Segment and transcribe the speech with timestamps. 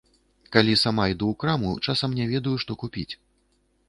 [0.55, 3.13] Калі сама іду ў краму, часам не ведаю, што купіць.